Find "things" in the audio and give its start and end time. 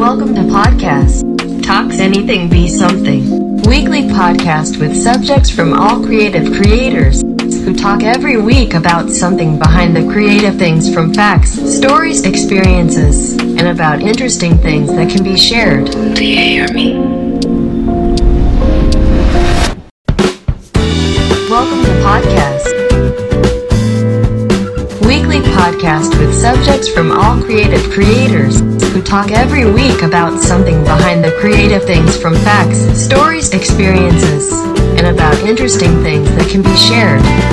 10.56-10.90, 14.56-14.88, 31.84-32.16, 36.02-36.28